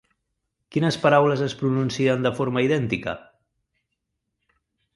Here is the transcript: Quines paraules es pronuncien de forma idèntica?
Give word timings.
Quines 0.75 0.95
paraules 1.03 1.43
es 1.49 1.55
pronuncien 1.59 2.25
de 2.27 2.33
forma 2.39 2.65
idèntica? 2.69 3.15